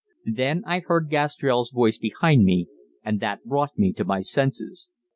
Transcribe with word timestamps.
Then 0.25 0.63
I 0.65 0.79
heard 0.79 1.11
Gastrell's 1.11 1.69
voice 1.69 1.99
behind 1.99 2.43
me, 2.43 2.65
and 3.05 3.19
that 3.19 3.45
brought 3.45 3.77
me 3.77 3.93
to 3.93 4.03
my 4.03 4.21
senses. 4.21 4.89